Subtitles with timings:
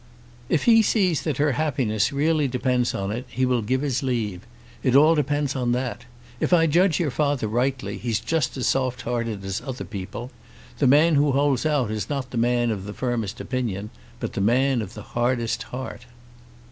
[0.49, 4.41] "If he sees that her happiness really depends on it he will give his leave.
[4.81, 6.05] It all depends on that.
[6.39, 10.31] If I judge your father rightly, he's just as soft hearted as other people.
[10.79, 14.41] The man who holds out is not the man of the firmest opinion, but the
[14.41, 16.07] man of the hardest heart."